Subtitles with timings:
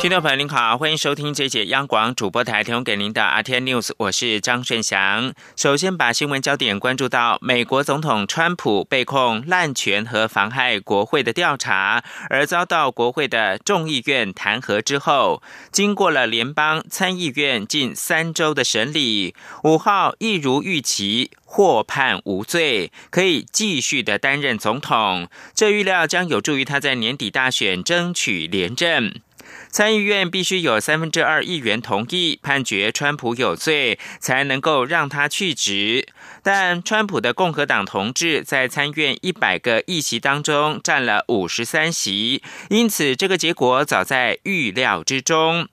[0.00, 5.34] 听众朋友您好，欢迎收听这节央广主播台提供给您的 RT News，我是张顺祥。
[5.56, 25.28] 首先把新闻焦点关注到美国总统川普被控滥权和妨害国会的调查，而遭到国会的众议院弹劾之后，经过了联邦参议院近三周的审理，五号一如预期获判无罪，可以继续的担任总统。
[25.54, 29.20] 这预料将有助于他在年底大选争取连任。
[29.70, 36.06] 参议院必须有三分之二议员同意判决川普有罪，才能够让他去职。
[36.42, 45.68] 但川普的共和党同志在参院一百个议席当中占了五十三席，因此这个结果早在预料之中。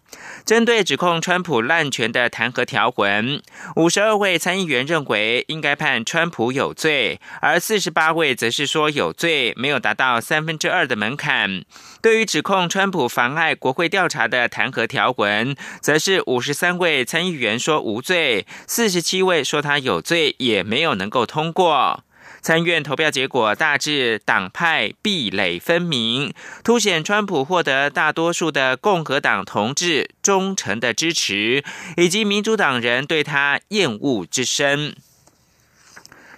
[0.46, 3.42] 针对指控川普滥权的弹劾条文，
[3.76, 11.64] 五十二位参议员认为应该判川普有罪，而四十八位则是说有罪，没有达到三分之二的门槛。
[12.02, 22.04] 对于指控川普妨碍国会调查的弹劾条文，则是五十三位参议员说无罪，四十七位说他有罪，也也没有能够通过。
[22.42, 31.64] 参院投票结果大致党派壁垒分明，凸显川普获得大多数的共和党同志忠诚的支持，
[31.98, 34.96] 以及民主党人对他厌恶之深。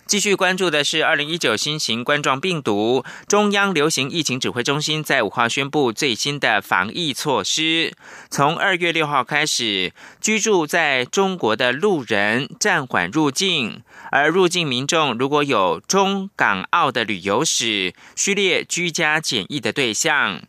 [0.09, 7.93] 继续关注的是二零一九新型冠状病毒，中央流行疫情指挥中心在五号宣布最新的防疫措施。
[8.31, 20.41] 从二月六号开始，居住在中国的路人暂缓入境，而入境民众如果有中港澳的旅游史，序列居家检疫的对象。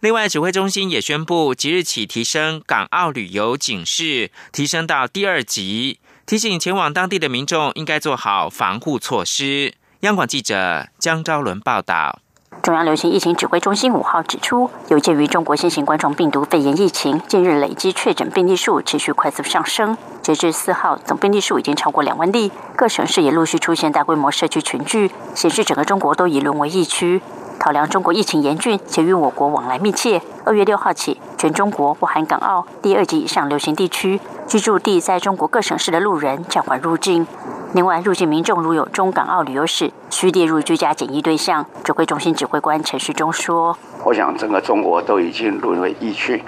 [0.00, 5.98] 另外，指挥中心也宣布，即日起提升港澳旅游警示，提升到第二级。
[6.28, 9.72] 提醒前往当地的民众应该做好防护措施。
[10.00, 12.18] 央广记者江昭伦报道。
[12.62, 27.22] 中央流行疫情指挥中心五号指出，有鉴于中国新型冠状病毒肺炎疫情近日累积确诊病例数持续快速上升，截至四号总病例数已经超过两万例，各省市也陆续出现大规模社区群聚，显示整个中国都已沦为疫区。
[27.58, 37.26] 考量中国疫情严峻且与我国往来密切，二月六号起，全中国不含港澳第二级以上流行地区居住地在中国各省市的路人暂缓入境。
[37.74, 41.66] 另外，入境民众如有中港澳旅游史，需列入居家检疫对象。
[41.82, 46.42] 指挥中心指挥官陈旭中说：“我想整个中国都已经沦为疫区，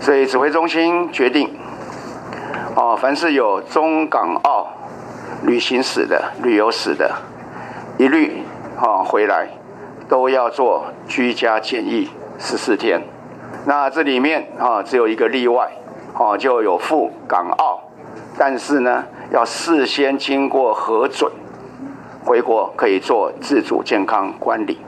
[0.00, 1.58] 所以指挥中心决定，
[2.76, 4.68] 哦，凡是有中港澳
[5.42, 7.10] 旅行史的、旅游史的，
[7.98, 8.44] 一律
[8.80, 9.48] 哦回来。”
[10.08, 12.08] 都要做居家检疫
[12.38, 13.02] 十四天，
[13.64, 15.70] 那这里面啊只有一个例外，
[16.14, 17.80] 啊就有赴港澳，
[18.38, 21.30] 但是呢要事先经过核准，
[22.24, 24.78] 回国可以做自主健康管理。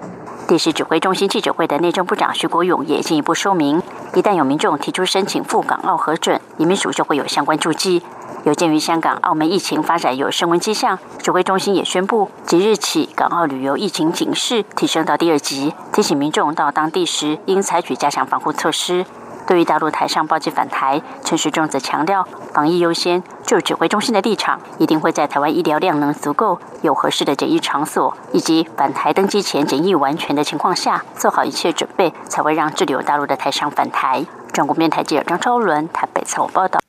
[0.47, 3.83] 第十指挥中心记者会的内政部长徐国勇也进一步说明，
[4.15, 8.03] 一旦有民众提出申请赴港澳核准，移民署就会有相关注记。
[8.49, 19.05] 有鉴于香港、澳门疫情发展有升温迹象，指挥中心也宣布，即日起港澳旅游疫情警示提升到第二级，提醒民众到当地时应采取加强防护措施。
[19.47, 23.23] 对于大陆台上包机返台，陈时中则强调，防疫优先。
[23.45, 34.25] 就指挥中心的立场，一定会在台湾医疗量能足够、有合适的检疫场所，以及返台登机前检疫完全的情况下，做好一切准备，才会让滞留大陆的台商返台。
[34.55, 36.81] 中国面台记者张超伦台北采访报道。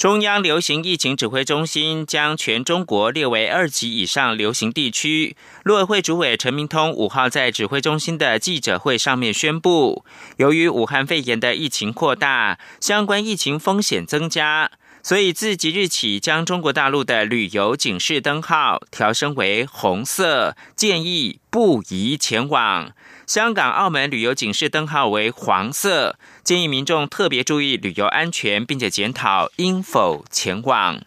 [0.00, 5.36] 中央流行疫情指挥中心将全中国列为二级以上流行地区。
[5.62, 10.06] 陆委会主委陈明通五号在指挥中心的记者会上面宣布，
[10.38, 14.70] 由于武汉肺炎的疫情扩大，相关疫情风险增加，
[15.02, 22.92] 所以自即日起将中国大陆的旅游警示灯号调升为红色，建议不宜前往。
[23.30, 31.00] 香港、澳门旅游警示灯号为黄色，建议民众特别注意旅游安全，并且检讨应否前往。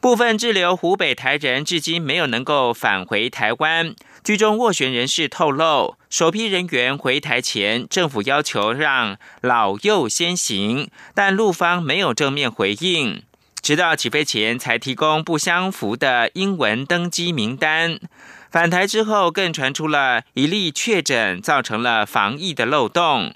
[0.00, 3.94] 部分滞留湖北台人至今没有能够返回台湾。
[4.24, 13.22] 居中斡旋人士透露，首批人员回台前，政府要求让老幼先行，但陆方没有正面回应，
[13.62, 18.00] 直到起飞前才提供不相符的英文登机名单。
[18.56, 23.34] 返台之后，更传出了一例确诊，造成了防疫的漏洞。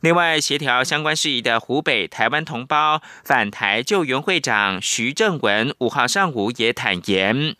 [0.00, 7.54] 另外，协调相关事宜的湖北台湾同胞返台救援会长徐正文五号上午也坦言，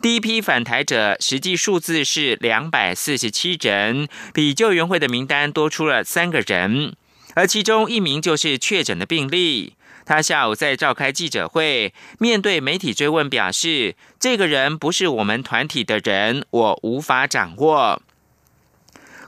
[0.00, 6.94] 第一批返台者实际数字是两百四十七人，比救援会的名单多出了三个人。
[7.34, 9.72] 而其中一名就是确诊的病例。
[10.06, 18.02] 他下午在召开记者会，面对媒体追问，表示这个人不是我们团体的人，我无法掌握。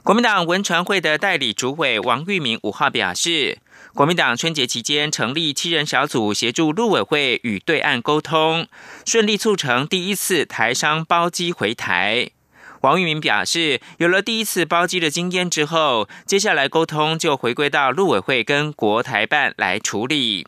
[0.03, 3.57] 国民党文传会的代理主委王玉明五号表示，
[3.93, 8.67] 国民党春节期间成立七人小组，协助陆委会与对岸沟通，
[9.05, 12.29] 顺利促成第一次台商包机回台。
[12.81, 20.47] 王玉明表示，有了第一次包机的经验之后，接下来沟通就回归到陆委会跟国台办来处理。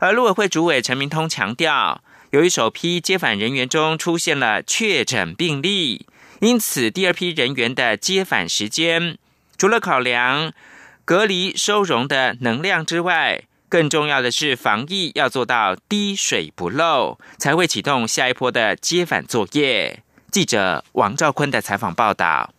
[0.00, 6.06] 而陆委会主委陈明通强调，由于首批接返人员中出现了确诊病例。
[6.40, 9.18] 因此，第二批人员的接返时间，
[9.58, 10.54] 除了考量
[11.04, 20.02] 隔离收容的能量之外，更重要的是防疫要做到滴水不漏，才会启动下一波的接返作业。
[20.30, 22.54] 记者王兆坤的采访报道：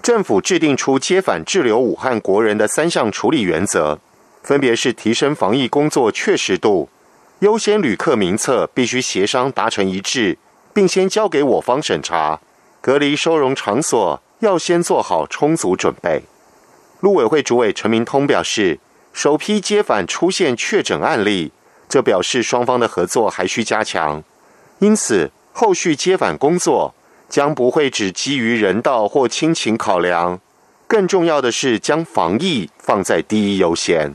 [0.00, 3.98] 政府制定出接返滞留武汉国人的三项处理原则，
[4.46, 6.88] 分别是提升防疫工作确实度，
[7.40, 10.38] 优先旅客名册必须协商达成一致，
[10.72, 12.40] 并先交给我方审查。
[12.80, 16.22] 隔离收容场所要先做好充足准备。
[17.00, 18.78] 陆委会主委陈明通表示，
[19.12, 21.50] 首批接返出现确诊案例，
[21.88, 24.22] 这表示双方的合作还需加强。
[24.78, 26.94] 因此，后续接返工作
[27.28, 30.38] 将不会只基于人道或亲情考量，
[30.86, 34.14] 更重要的是将防疫放在第一优先。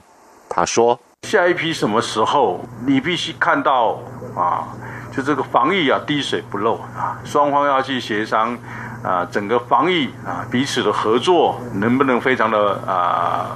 [0.54, 4.00] 他说：“下一批什么时候，你必须看到
[4.36, 4.68] 啊。”
[5.12, 8.58] 就这个防疫啊，滴水不漏啊，双方要去协商
[9.04, 13.52] 啊，整个防疫啊，彼此的合作能不能非常的啊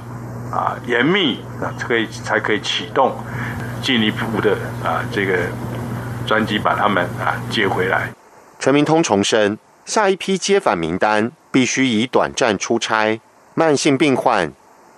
[0.52, 3.16] 啊严密啊，可以才可以启动
[3.80, 4.52] 进一步的
[4.84, 5.38] 啊这个
[6.26, 8.10] 专机把他们啊接回来。
[8.58, 13.18] 陈明通重申，下一批接返名单必须以短暂出差、
[13.54, 14.52] 慢性病患、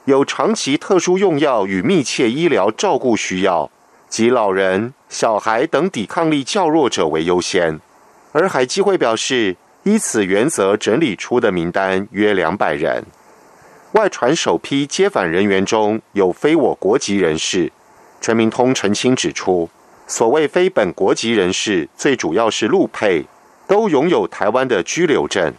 [0.08, 3.70] 有长期特殊用药与密切医疗照顾需要
[4.08, 4.94] 及老人。
[5.10, 7.78] 小孩等抵抗力较弱者为优先，
[8.32, 13.04] 而海基会表示，依此原则整理出的名单约两百人。
[13.92, 17.70] 外传首批接返人员中有非我国籍人士，
[18.18, 19.68] 陈明通澄清指出，
[20.06, 23.26] 所谓非本国籍人士，最主要是陆配，
[23.66, 25.52] 都拥有台湾的居留证。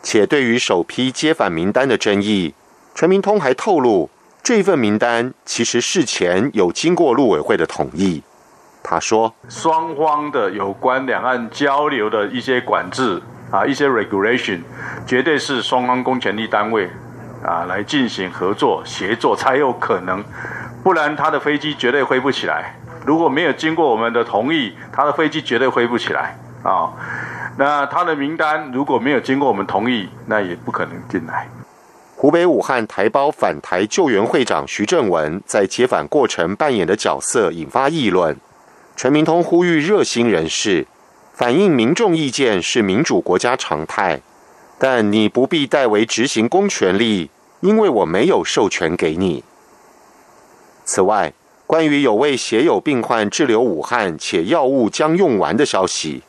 [0.00, 2.54] 且对于首批接返名单的争议，
[2.94, 4.10] 陈明通还透露，
[4.42, 8.22] 这份名单其实事前有经过陆委会的同意。
[8.82, 14.60] 他说：“双方的有关两岸交流的一些管制啊，一些 regulation，
[15.06, 16.90] 绝对是双方公权力单位
[17.44, 20.24] 啊来进行合作协作才有可能，
[20.82, 22.74] 不然他的飞机绝对飞不起来。
[23.06, 26.92] 如果没有经过我们的同意，他的飞机绝对飞不起来啊。
[27.56, 31.46] 那他的名单如果没有经过我们同意，那也不可能进来。”
[32.20, 38.36] 湖北武汉台胞返台救援会长徐正文在接返过程扮演的角色引发议论。
[38.94, 40.86] 陈明通呼吁热心人士
[41.32, 44.20] 反映民众意见是民主国家常态，
[44.78, 47.30] 但你不必代为执行公权力，
[47.60, 49.42] 因为我没有授权给你。
[50.84, 51.32] 此外，
[51.66, 56.22] 关于有位写有病患滞留武汉且药物将用完的消息，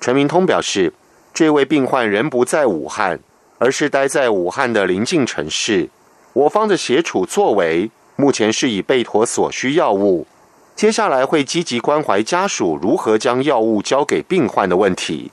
[0.00, 0.94] 陈明通表示，
[1.34, 3.20] 这位病患人不在武汉，
[3.58, 5.88] 而是待在武汉的邻近城市。
[6.32, 10.26] 我方的协处作为，目前是以备妥所需药物。
[10.74, 15.30] 接下来会积极关怀家属如何将药物交给病患的问题。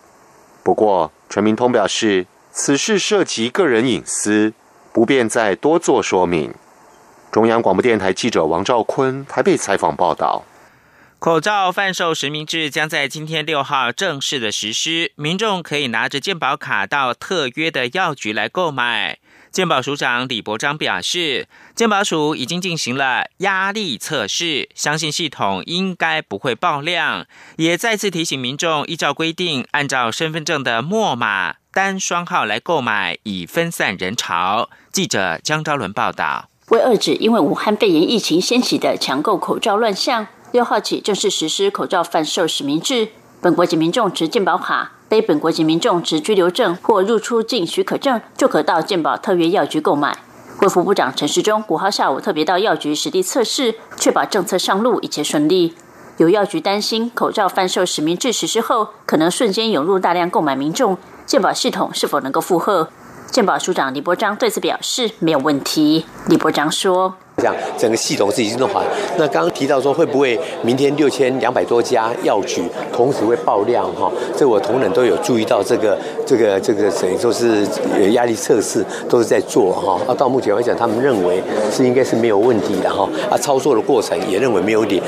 [0.61, 4.53] 不过，陈明通表示，此事涉及个人隐私，
[4.93, 6.53] 不便再多做说明。
[7.31, 10.43] 中央广播电台记者王兆坤台北采访报道。
[11.21, 19.19] 口罩贩售实名制将在今天六号正式的实施，民众可以拿着健保卡到特约的药局来购买。
[19.51, 27.27] 健保署长李伯章表示，健保署已经进行了压力测试，相信系统应该不会爆量。
[27.57, 34.71] 也再次提醒民众，依照规定，按照身份证的末码单双号来购买，以分散人潮。
[34.91, 36.49] 记者江昭伦报道。
[36.69, 43.09] 为遏止因为武汉肺炎疫情掀起的抢购口罩乱象，六号起正式实施口罩贩售实名制。
[43.41, 44.91] 本国籍民众持健保卡。
[45.09, 50.17] 非本国籍民众持居留证或入出境许可证，就可到健保特约药局购买。
[50.61, 55.75] 卫福部长陈时中五号下午特别到药局实地测试，确保政策上路一切顺利。
[56.15, 62.87] 有药局担心口罩贩售实名制实施后，可能瞬间涌入大量购买民众，健保系统是否能够负荷？
[63.29, 66.05] 健保署长李伯章对此表示没有问题。
[66.27, 67.17] 李伯章说。
[67.41, 68.83] 这样整个系统是已经弄好。
[69.17, 74.11] 那刚刚提到说会不会明天六千两百多家药局同时会爆量哈？
[74.37, 77.67] 这我同仁都有注意到这个这个这个等于说是
[78.11, 79.99] 压力测试都是在做哈。
[80.07, 83.09] 啊，到目前来讲，他们认为是应该是没有问题的哈。
[83.31, 85.01] 啊，操作的过程也认为没有点。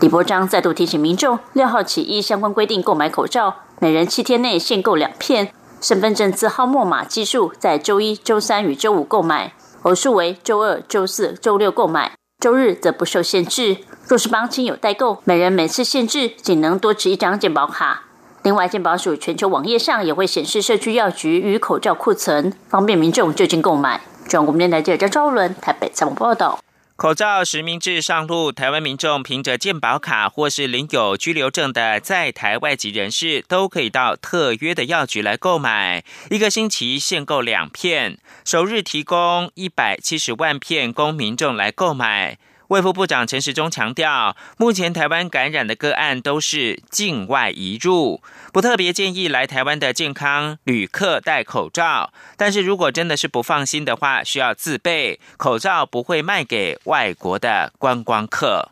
[0.00, 5.50] 李伯章再度提醒民众，六号起依相关规定购买口罩，每人七天内限购两片。
[5.80, 13.78] 身份证字号末码基数在周一、周三与周五购买，偶数为周二、周四周六购买，周日则不受限制。
[14.06, 18.02] 若是帮亲友代购，每人每次限制仅能多持一张健保卡。
[18.42, 24.02] 另外，健保署全球网页上也会显示社区药局与口罩库存，方便民众就近购买。
[24.28, 26.58] 中央广播电台记者张昭伦台北采访报道。
[27.00, 42.36] 口罩实名制上路，台湾民众凭着健保卡或是领有居留证的在台外籍人士，都可以到特约的药局来购买，一个星期限购两片，首日提供一百七十万片供民众来购买。
[42.70, 48.22] 卫副部长陈时中强调，目前台湾感染的个案都是境外移入，
[48.52, 52.12] 不特别建议来台湾的健康旅客戴口罩。
[52.36, 58.68] 但是如果真的是不放心的话，需要自备口罩，不会卖给外国的观光客。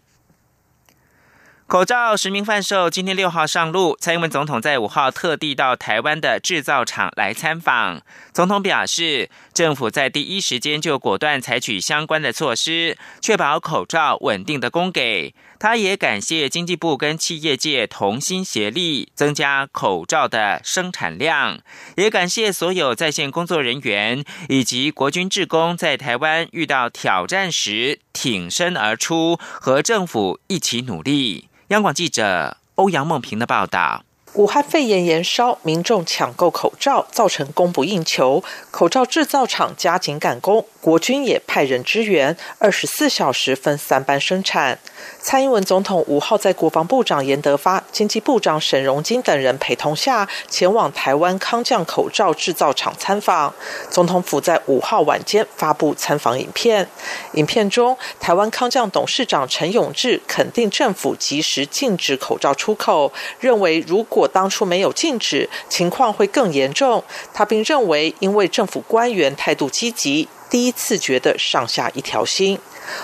[1.69, 3.95] 口罩实名贩售，今天六号上路。
[4.01, 8.01] 蔡英文总统在五号特地到台湾的制造厂来参访。
[8.33, 15.35] 总统表示，政府在第一时间就果断采取相关的措施，确保口罩稳定的供给。
[15.59, 21.59] 他也感谢经济部跟企业界同心协力，增加口罩的生产量。
[21.97, 31.49] 也感谢所有在线工作人员以及国军职工在台湾遇到挑战时挺身而出，和政府一起努力。
[31.69, 34.03] 央广记者欧阳梦平的报道。
[34.35, 38.43] 武汉肺炎燃烧，民众抢购口罩，造成供不应求。
[38.73, 44.81] 口罩制造厂加紧赶工，国军也派人支援，二十四小时分三班生产。
[45.29, 53.53] 蔡英文总统五号在国防部长严德发、经济部长沈荣金等人陪同下，前往台湾康将口罩制造厂参访。
[53.91, 56.89] 总统府在五号晚间发布参访影片，
[57.33, 67.05] 影片中，台湾康将董事长陈永志肯定政府及时禁止口罩出口，认为如果当初没有禁止，情况会更严重。
[67.35, 72.59] 他并认为，因为政府官员态度积极，第一次觉得上下一条心。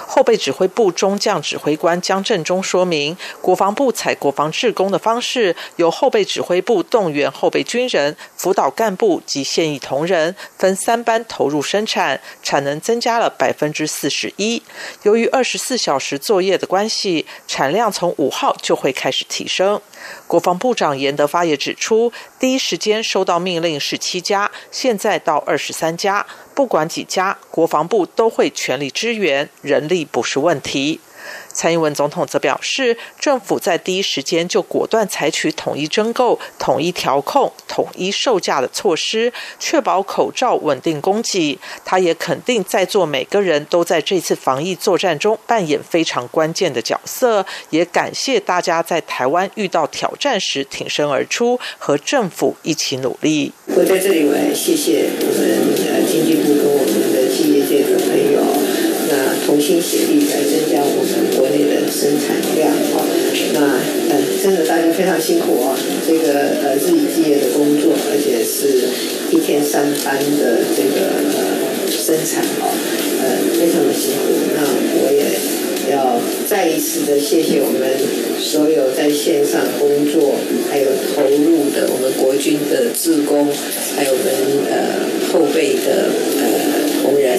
[0.07, 14.63] 后备指挥部中将指挥官江振中说明，国防部采国防志工的方式，由后备指挥部动员后备军人、辅导干部及现役同仁，分三班投入生产，产能增加了百分之四十一。
[15.03, 19.79] 由于二十四小时作业的关系，产量从五号就会开始提升。
[20.27, 31.01] 国防部长严德发也指出，第一时间收到命令是七家，现在到二十三家，不管几家，国防部都会全力支援，人力不是问题。
[31.49, 41.59] 蔡英文总统则表示，政府在第一时间就果断采取统一征购、统一调控、统一售价的措施，确保口罩稳定供给。
[41.83, 53.53] 他也肯定在座每个人都在这次防疫作战中扮演非常关键的角色，也感谢大家在台湾遇到挑战时挺身而出，和政府一起努力。
[53.69, 55.84] 我在这里，我也谢谢我们呃
[59.55, 61.87] 同心协力来增加我们国内的。
[61.87, 63.07] 生产量哦，
[63.53, 63.79] 那
[64.11, 68.91] 呃，真的大家非常辛苦哦，这个呃日以继夜的工作，而且是
[69.31, 72.67] 一天三班的这个呃生产哦，
[73.23, 74.35] 呃，非常的辛苦。
[74.57, 74.67] 那
[74.99, 75.39] 我也
[75.95, 76.19] 要
[76.49, 77.87] 再一次的谢谢我们
[78.41, 80.35] 所有在线上工作
[80.69, 83.47] 还有投入的我们国军的职工，
[83.95, 84.27] 还有我们
[84.67, 86.11] 呃后备的
[86.43, 86.45] 呃
[87.05, 87.39] 同仁。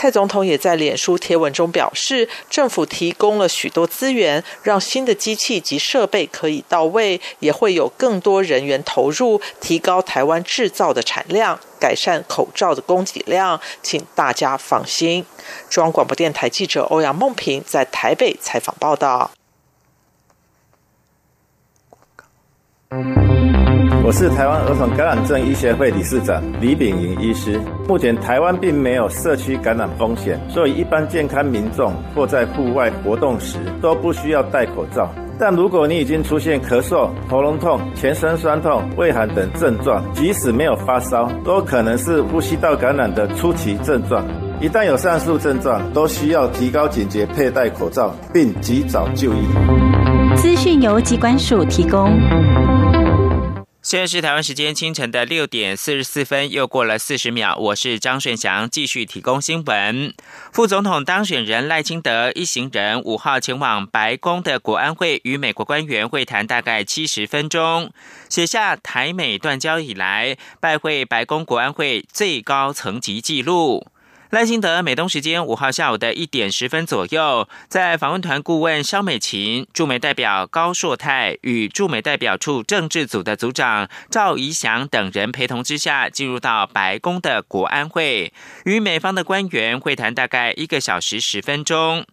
[0.00, 15.26] 蔡总统也在脸书贴文中表示，政府提供了许多资源，让新的机器及设备可以到位，也会有更多人员投入，提高台湾制造的产量，改善口罩的供给量，请大家放心。
[15.68, 19.32] 中央广播电台记者欧阳梦平在台北采访报道。
[24.08, 27.60] 我是台湾儿童感染症医学会理事长李炳莹医师。
[27.86, 35.10] 目前台湾并没有社区感染风险，所以一般健康民众或在户外活动时都不需要戴口罩。
[35.38, 44.24] 但如果你已经出现咳嗽、喉咙痛、全身酸痛、畏寒等症状，即使没有发烧，都可能是呼吸道感染的初期症状。
[44.58, 49.36] 一旦有上述症状，都需要提高警觉，佩戴口罩，并及早就医。
[50.34, 52.18] 资讯由机关署提供。
[53.88, 57.56] 现在是台湾时间清晨的六点四十四分，又过了四十秒。
[57.56, 60.12] 我是张顺祥，继续提供新闻。
[60.52, 67.90] 副总统当选人赖清德一行人五号前往白宫的国安会，与美国官员会谈大概七十分钟，
[68.28, 73.86] 写下台美断交以来拜会白宫国安会最高层级纪录。
[74.30, 88.30] 赖清德美东时间五号下午的一点十分左右，在访问团顾问肖美琴、驻美代表高硕泰与驻美代表处政治组的组长赵怡翔等人陪同之下，进入到白宫的国安会，
[88.66, 92.04] 与美方的官员会谈大概一个小时十分钟。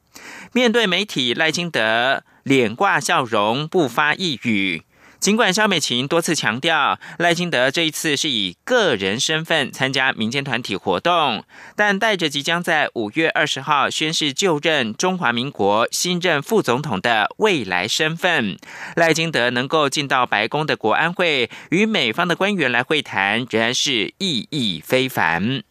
[0.54, 4.84] 面对媒体，赖清德脸挂笑容，不发一语。
[5.20, 11.44] 尽管肖美琴多次强调赖清德这一次是以个人身份参加民间团体活动，
[11.76, 18.58] 但带着即将在五月二十号宣誓就任中华民国新任副总统的未来身份，
[18.96, 25.64] 赖清德能够进到白宫的国安会与美方的官员来会谈，仍然是意义非凡。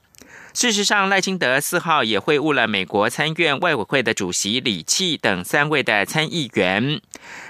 [0.54, 7.00] 事实上，赖清德四号也会晤了美国参院外委会的主席李契等三位的参议员。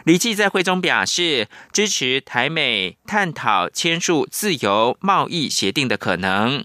[0.05, 6.65] 李契在会中表示，支持台美探讨签署自由贸易协定的可能。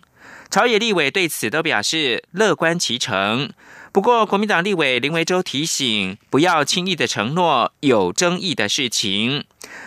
[0.50, 3.52] 朝野立委对此都表示乐观其成。
[3.92, 9.44] 不过，国民党立委林维洲提醒，不要轻易的承诺有争议的事情。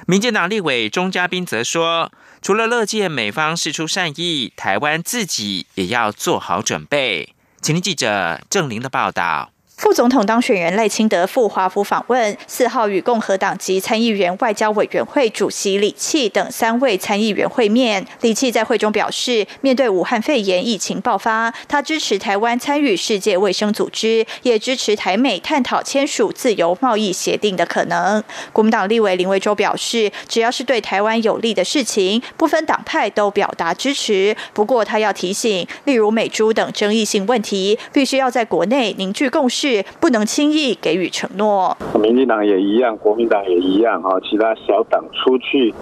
[0.06, 2.12] 民进党立委钟嘉宾则说。
[2.42, 7.36] 除了乐见美方释出善意，台湾自己也要做好准备。
[7.60, 9.52] 请听记者郑玲的报道。
[9.82, 18.06] 副总统当选人赖清德赴华府访问，四号与共和党籍参议员外交委员会主席李契等三位参议员会面。
[18.20, 28.22] 李契在会中表示，面对武汉肺炎疫情爆发，他支持台湾参与世界卫生组织，也支持台美探讨签署自由贸易协定的可能。
[28.52, 34.36] 国民党立委林维洲表示，只要是对台湾有利的事情，不分党派都表达支持。
[34.52, 39.71] 不过，他要提醒，例如美猪等争议性问题，必须要在国内凝聚共识。
[40.00, 41.76] 不能轻易给予承诺。
[42.00, 44.18] 民进党也一样，国民党也一样哈。
[44.28, 45.72] 其他小党出去，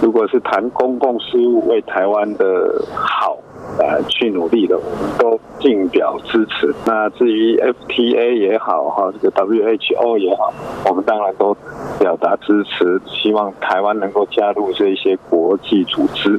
[0.00, 3.36] 如果是谈公共事务，为台湾的好。
[3.78, 6.74] 呃，去努力的，我们都尽表支持。
[6.86, 10.52] 那至于 FTA 也好，哈，这个 WHO 也好，
[10.88, 11.54] 我们当然都
[11.98, 16.38] 表达支持，希望台湾能够加入这些国际组织。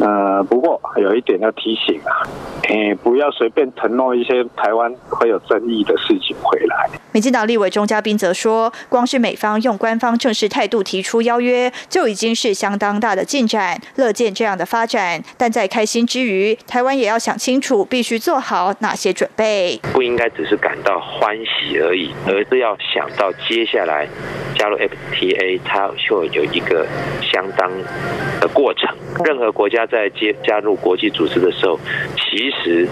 [0.00, 2.26] 呃，不过有一点要提醒啊，
[2.68, 6.88] 诶，不要随便承诺一些台湾会有争议的事情回来。
[7.12, 15.22] 民进党立委钟嘉宾则说，光是美方用官方正式态度提出邀约，就已经是相当大的进展，乐见这样的发展。
[15.38, 19.80] 但在开心之余，台湾也要想清楚，必须做好哪些准备。
[19.92, 24.08] 不应该只是感到欢喜而已，而是要想到接下来
[24.56, 26.86] 加入 FTA，它就有一个
[27.22, 27.70] 相当
[28.40, 28.88] 的过程。
[29.24, 31.78] 任何国家在接加入国际组织的时候，
[32.16, 32.88] 其实。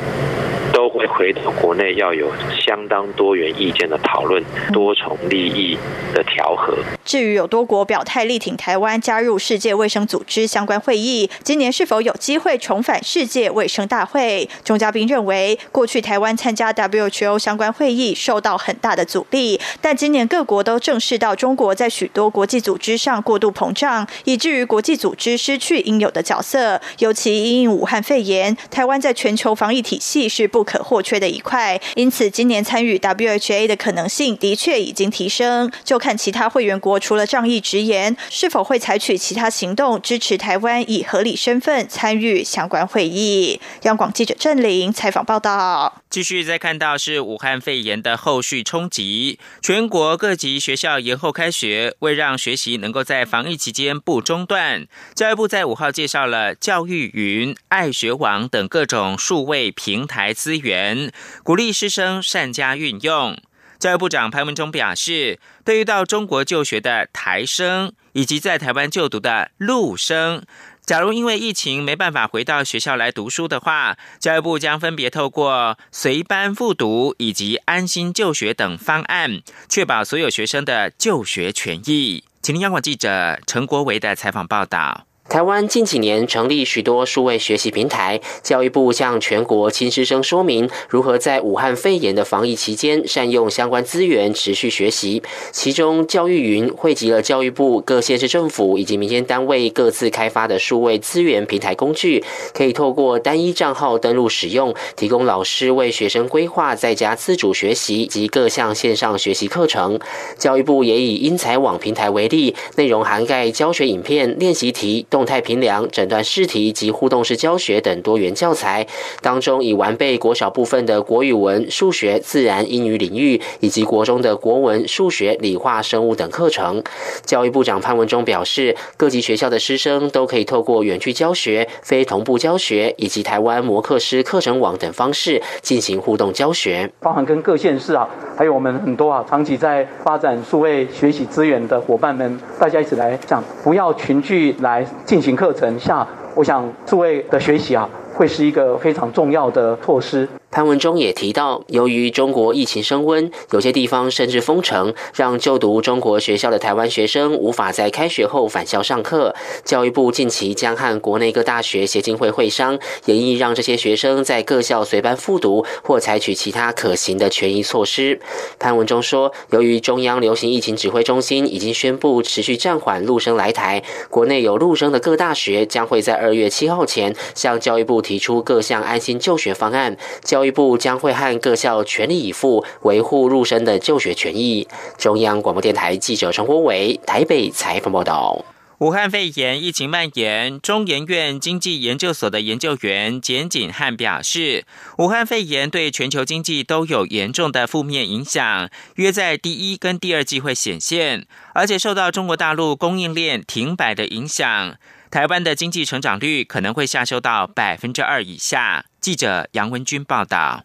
[0.73, 5.77] 都会回到国内，要有相当多元意见的讨论，多重利益
[6.15, 6.75] 的调和。
[7.05, 14.49] 至于有多国表态力挺台湾加入世界卫生组织相关会议，今年是否有机会重返世界卫生大会？
[14.65, 26.81] 钟嘉宾认为，过去台湾参加 WHO 相关会议受到很大的阻力，但今年各国都正视到中国在许多国际组织上过度膨胀，以至于国际组织失去应有的角色。
[27.01, 30.63] 尤其因武汉肺炎，台湾在全球防疫体系是不。
[30.65, 35.69] 可或缺的一块，因此今年参与 WHA 的可能性的确已经提升。
[35.83, 43.61] 就看其他会员国除了仗义直言，是否会采取其他行动支持台湾以合理身份参与相关会议。
[43.83, 46.02] 央广记者郑玲采访报道。
[46.13, 61.11] 继续再看到是武汉肺炎的后续冲击，全国各级学校延后开学，为让学习能够在防疫期间不中断，教育部在五号介绍了教育云、爱学网等各种数位平台资源，
[61.43, 63.35] 鼓励师生善加运用。
[63.79, 70.45] 教育部长潘文忠表示，对于到中国就学的台生以及在台湾就读的陆生。
[70.85, 82.25] 假如因为疫情没办法回到学校来读书的话，教育部将分别透过随班复读以及安心就学等方案，确保所有学生的就学权益。
[82.43, 85.07] 请听央广记者陈国维的采访报道。
[85.33, 95.23] 台湾近几年成立许多数位学习平台，教育部向全国亲师生说明如何在武汉肺炎的防疫期间善用相关资源持续学习。
[95.51, 109.99] 其中，教育云汇集了教育部各县市政府以及民间单位各自开发的数位资源平台工具，可以透过单一账号登录使用，提供老师为学生规划在家自主学习及各项线上学习课程。
[110.37, 115.22] 教育部也以英才网平台为例，内容涵盖教学影片、练习题、动。
[115.23, 118.85] 动态评量、诊断试题及互动式教学等多元教材，
[119.21, 126.83] 当中已完备国小部分的国语文、数学、自然、英语领域，以及国中的国文、数学、理化、生物等课程。
[127.25, 150.29] 教育部长潘文忠表示，各级学校的师生都可以透过远距教学、非同步教学以及台湾模课师课程网等方式进行互动教学，包含跟各县市啊，还有我们很多啊，长期在发展数位学习资源的伙伴们，大家一起来讲，不要群聚来进行课程下，我想诸位的学习啊，会是一个非常重要的措施。
[150.53, 159.35] 潘文忠也提到，由于中国疫情升温，有些地方甚至封城，让就读中国学校的台湾学生无法在开学后返校上课。
[159.65, 168.21] 教育部近期将和国内各大学协进会会商，研议让这些学生在各校随班复读，或采取其他可行的权益措施。
[168.59, 179.97] 潘文忠说，由于中央流行疫情指挥中心已经宣布持续暂缓陆生来台，国内有陆生的各大学将会在二月七号前向教育部提出各项安心就学方案。
[180.23, 184.67] 教教育部将会和各校全力以赴维护入生的就学权益。
[184.99, 188.45] 中央广播电台记者陈国伟台北采访报道。
[188.79, 194.65] 武汉肺炎疫情蔓延，中研院经济研究所的研究员简景汉表示，
[194.99, 201.25] 武汉肺炎对全球经济都有严重的负面影响，约在第一跟第二季会显现，
[201.55, 204.75] 而且受到中国大陆供应链停摆的影响，
[205.09, 208.87] 台湾的经济成长率可能会下修到百分之二以下。
[209.03, 210.63] 记者杨文军报道。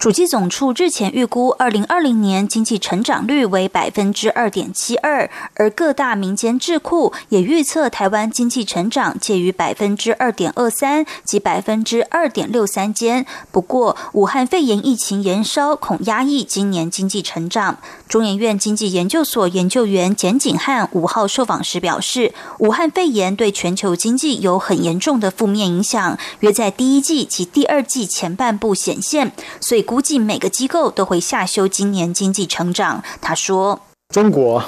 [0.00, 13.26] 主计总处日前预估，二零二零年经济成长率为百分之二点七二，而各大民间智库也预测台湾经济成长介于百分之二点二三及百分之二点六三间。
[13.52, 17.76] 不过，武汉肺炎疫情延烧，恐压抑今年经济成长。
[18.08, 29.84] 中研院经济研究所研究员简景汉五号受访时表示，武汉肺炎对全球经济有很严重的负面影响，约在第一季及第二季前半部显现，所以。
[29.90, 33.02] 估计每个机构都会下修今年经济成长。
[33.20, 33.80] 他说
[34.14, 34.62] ：“中国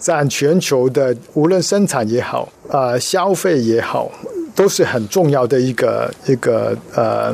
[0.00, 4.10] 占全球的无论生产也好，呃，消费也好，
[4.56, 7.32] 都是很重要的一个一个呃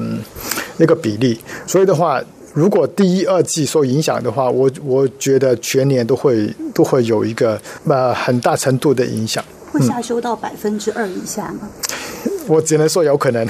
[0.76, 1.40] 那个比例。
[1.66, 9.42] 所以的话，如果第一、二季受影响的话，我我觉得全年都会都会有一个呃很大程度的影响。
[9.72, 11.70] 会下修到百分之二以下吗？
[12.46, 13.48] 我只能说有可能。”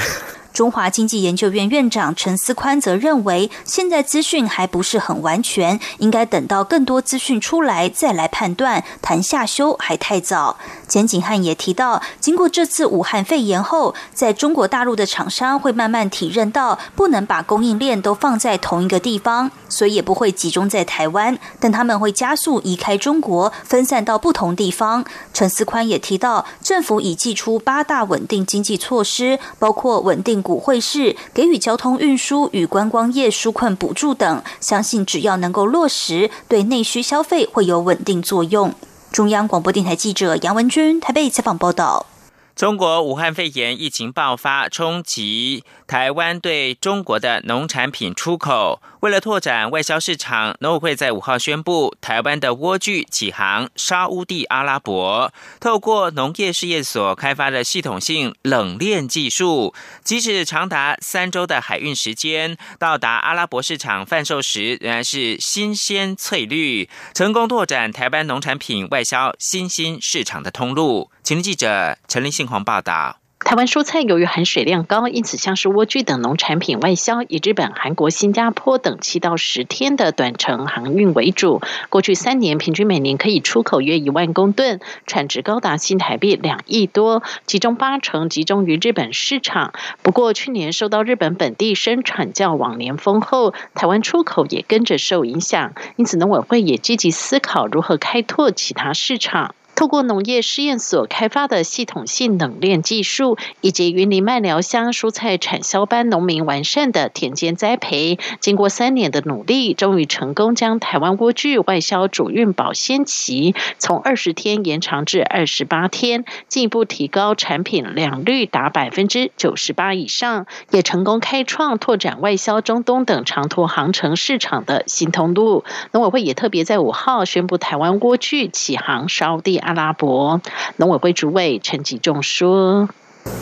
[0.52, 10.58] 中华经济研究院院长陈思宽则认为，现在资讯还不是很完全，应该等到更多资讯出来再来判断，谈下修还太早。
[10.86, 25.02] 简景汉也提到，经过这次武汉肺炎后，在中国大陆的厂商会慢慢体认到，不能把供应链都放在同一个地方，所以也不会集中在台湾，但他们会加速移开中国，分散到不同地方。
[25.32, 30.41] 陈思宽也提到，政府已寄出八大稳定经济措施，包括稳定。
[30.42, 38.74] 股汇市给予交通运输与观光业纾困补助等，相信只要能够落实，对内需消费会有稳定作用。
[39.12, 42.06] 中央广播电台记者杨文君台北采访报道。
[42.54, 48.80] 中国武汉肺炎疫情爆发，冲击台湾对中国的农产品出口。
[49.02, 71.10] 为了拓展外销市场，农委会在五号宣布，台湾的莴苣起航沙乌地阿拉伯，透过农业试验所开发的系统性冷链技术，即使长达三周的海运时间，到达阿拉伯市场贩售时，仍然是新鲜翠绿，成功拓展台湾农产品外销新兴市场的通路。
[71.24, 73.21] 请记者陈林信煌报道。
[73.44, 81.60] 台湾蔬菜由于含水量高，因此像是莴苣等农产品外销以日本、韩国、新加坡等七到十天的短程航运为主。
[81.90, 89.74] 过去三年平均每年可以出口约一万公吨，产值高达新台币两亿多，其中八成集中于日本市场。
[90.02, 99.54] 不过去年受到日本本地生产较往年丰厚，台湾出口也跟着受影响，因此农委会也积极思考如何开拓其他市场。
[99.74, 125.64] 透过农业试验所开发的系统性冷链技术，以及云林麦寮乡蔬菜产销班农民完善的田间栽培，经过三年的努力，终于成功将台湾莴苣外销主运保鲜期从二十天延长至二十八天，进一步提高产品良率达百分之九十八以上，也成功开创拓展外销中东等长途航程市场的新通路。
[125.92, 129.62] 农委会也特别在五号宣布，台湾莴苣起航烧地。
[129.72, 130.38] 阿拉伯
[130.76, 132.86] 农委会主委陈吉仲说：“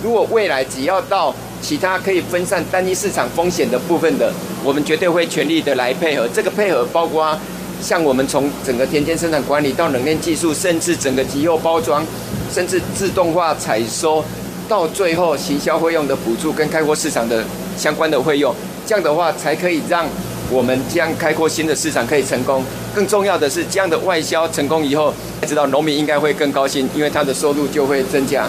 [0.00, 6.28] 如果未来只要到其他可以分散单一市场风险的部分的，我们绝对会全力的来配合。
[6.28, 7.36] 这个配合包括
[7.82, 12.06] 像我们从整个田间生产管理到冷链技术，甚至整个集后包装，
[12.52, 14.24] 甚至自动化采收，
[14.68, 17.44] 到最后行销费用的补助跟开阔市场的
[17.76, 18.54] 相关的费用，
[18.86, 20.06] 这样的话才可以让
[20.50, 22.64] 我们将开阔新的市场可以成功。
[22.94, 25.14] 更重要的是，这样的外销成功以后，
[25.46, 28.48] 知道农民应该会更高兴，因为他的收入就会增加。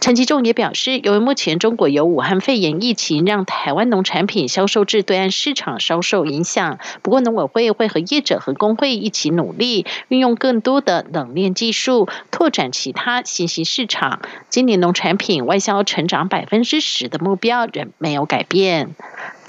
[0.00, 6.78] 陈其仲也表示，由于目前中国有武汉肺炎疫情，让台湾农产品销售至对岸市场稍受影响。
[7.02, 14.22] 不过，农委会会和业者和工会一起努力，运用更多的冷链技术，拓展其他新兴市场。
[14.48, 18.94] 今年农产品外销成长百分之十的目标仍没有改变。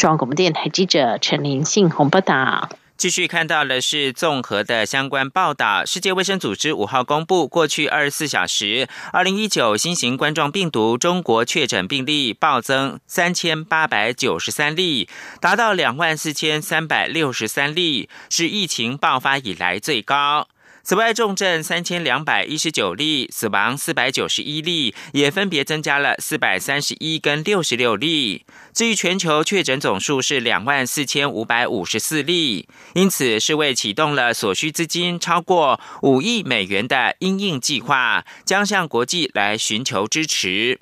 [0.02, 2.68] 中央广播电台记者陈林信宏报道。
[2.98, 5.86] 继续看到的是综合的相关报道。
[5.86, 15.08] 世界卫生组织五号公布，过去二十四小时，二零一九新型冠状病毒中国确诊病例暴增三千八百九十三例，
[15.40, 20.48] 达到两万四千三百六十三例，是疫情爆发以来最高。
[20.84, 28.46] 此外，重症三千两百一十九例，死亡四百九十一例，也分别增加了四百三十一跟六十六例。
[28.74, 40.80] 至于全球确诊总数是两万四千五百五十四例，因此世卫启动了所需资金超过五亿美元的因应计划，将向国际来寻求支持。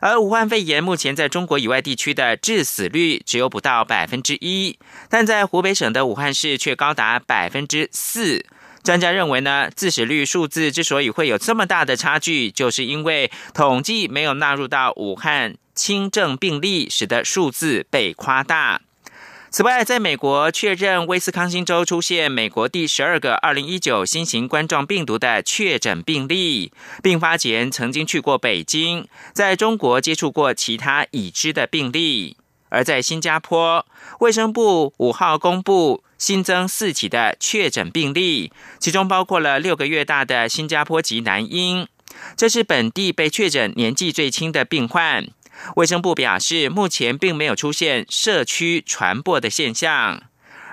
[0.00, 4.78] 而武汉肺炎目前在中国以外地区的致死率只有不到百分之一，
[5.08, 8.44] 但在湖北省的武汉市却高达百分之四。
[8.82, 18.80] 专家认为呢，自死率数字之所以会有这么大的差距，就是因为统计没有纳入到武汉轻症病例，使得数字被夸大。
[19.50, 32.36] 此外，在美国确认威斯康星州出现美国第十二个二零一九新型冠状病毒的确诊病例，并发前曾经去过北京，在中国接触过其他已知的病例。
[32.70, 33.86] 而在新加坡，
[34.20, 36.02] 卫生部五号公布。
[36.22, 41.88] 新增四起的确诊病例，其中包括了六个月大的新加坡籍男婴，
[42.36, 45.26] 这是本地被确诊年纪最轻的病患。
[45.74, 50.22] 卫生部表示，目前并没有出现社区传播的现象。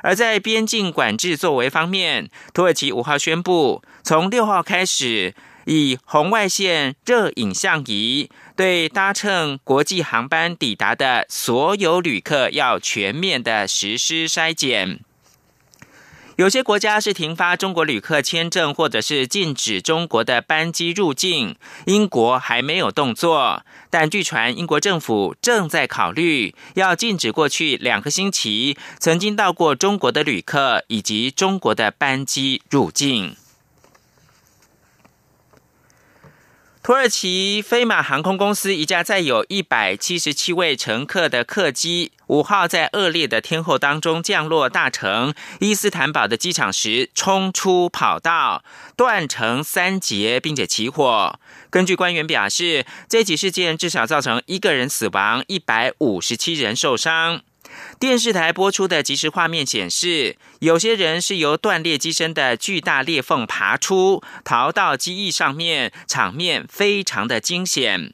[0.03, 5.33] 而在边境管制作为方面，土耳其五号宣布，从六号开始，
[5.65, 14.99] 以红外线热影像仪对搭乘国际航班抵达的所有旅客要全面的实施筛检。
[16.39, 21.58] 有些国家是停发中国旅客签证，或者是禁止中国的班机入境。
[21.86, 33.36] 英国还没有动作，但据传英国政府正在考虑要禁止过去两个星期曾经到过中国的旅客以及中国的班机入境。
[36.89, 48.63] 土耳其飞马航空公司一架载有一百七十七位乘客的客机，五号在恶劣的天候当中降落大城伊斯坦堡的机场时，冲出跑道，
[48.97, 51.39] 断成三截，并且起火。
[51.69, 57.41] 根据官员表示，这起事件至少造成一个人死亡，一百五十七人受伤。
[58.00, 68.13] 电视台播出的即时画面显示，有些人是由断裂机身的巨大裂缝爬出，逃到机翼上面，场面非常的惊险。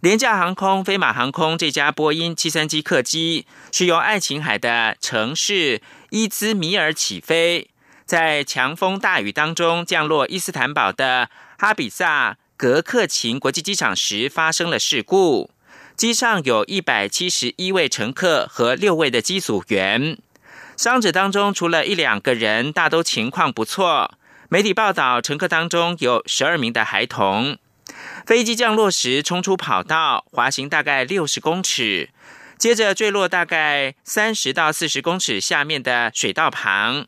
[0.00, 7.70] 廉价航空飞马航空这家波音七三七客机是由爱琴海的城市伊兹米尔起飞，
[8.04, 15.50] 在强风大雨当中降落伊斯坦堡的哈比萨格克琴国际机场时发生了事故。
[15.96, 20.18] 机上有一百七十一位乘客和六位的机组员，
[20.76, 24.14] 伤者当中除了一两个人，大都情况不错。
[24.48, 27.56] 媒体报道，乘客当中有十二名的孩童。
[28.26, 32.10] 飞机降落时冲出跑道，滑行大概六十公尺，
[32.58, 37.06] 接着坠落大概三十到四十公尺下面的水道旁。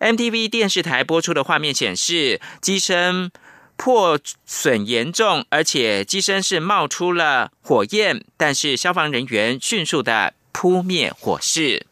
[0.00, 3.30] MTV 电视台播出的画面显示，机身。
[3.76, 11.86] 破损严重，而且机身是冒出了火焰，但是消防人员迅速的扑灭火势。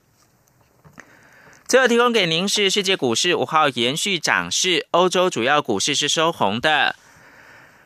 [1.66, 6.96] 最后提供给您是世界股市五号延续涨势，欧洲主要股市是收红的。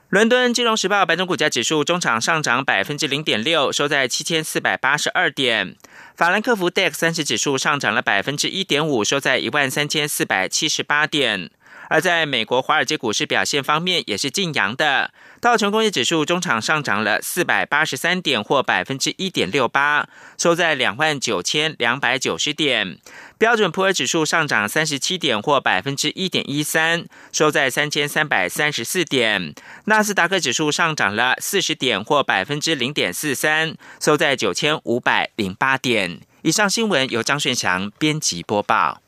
[0.08, 5.74] 伦敦金融时报白种股价指数中场上涨百分之零点六，收在七千四百八十二点。
[6.16, 11.50] 法兰克福 DAX 三十指数上涨了百分之一点五，收在一万三千四百七十八点。
[11.88, 15.12] 而在美国华尔街股市表现方面，也是劲扬的。
[15.40, 22.98] 道琼工业指数中场上涨了四百八十三点，或百分之一点六八，收在两万九千两百九十点。
[23.38, 29.54] 标准普尔指数上涨三十七点，或百分之一点一三，收在三千三百三十四点。
[29.84, 36.20] 纳斯达克指数上涨了四十点，或百分之零点四三，收在九千五百零八点。
[36.42, 39.02] 以上新闻由张炫祥编辑播报。